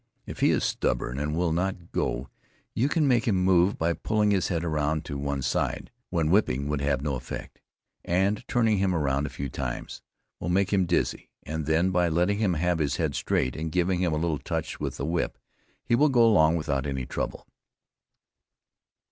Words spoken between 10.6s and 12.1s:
him dizzy, and then by